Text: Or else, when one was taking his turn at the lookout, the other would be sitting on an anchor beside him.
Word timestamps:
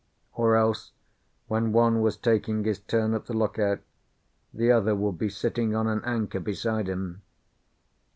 Or 0.33 0.55
else, 0.55 0.93
when 1.47 1.73
one 1.73 2.01
was 2.01 2.17
taking 2.17 2.63
his 2.63 2.79
turn 2.79 3.13
at 3.13 3.27
the 3.27 3.35
lookout, 3.35 3.81
the 4.51 4.71
other 4.71 4.95
would 4.95 5.19
be 5.19 5.29
sitting 5.29 5.75
on 5.75 5.85
an 5.85 6.01
anchor 6.03 6.39
beside 6.39 6.87
him. 6.89 7.21